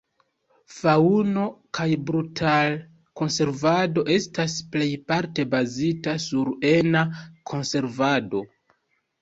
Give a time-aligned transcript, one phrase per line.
[0.75, 1.43] Faŭno-
[1.77, 7.05] kaj brutar-konservado estas plejparte bazita sur ena
[7.53, 8.47] konservado.